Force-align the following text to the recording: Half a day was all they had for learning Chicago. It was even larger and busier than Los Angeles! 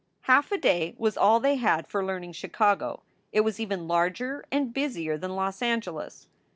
Half 0.21 0.51
a 0.51 0.57
day 0.57 0.95
was 0.97 1.15
all 1.15 1.39
they 1.39 1.57
had 1.57 1.85
for 1.85 2.03
learning 2.03 2.31
Chicago. 2.31 3.03
It 3.31 3.41
was 3.41 3.59
even 3.59 3.87
larger 3.87 4.43
and 4.51 4.73
busier 4.73 5.15
than 5.15 5.35
Los 5.35 5.61
Angeles! 5.61 6.27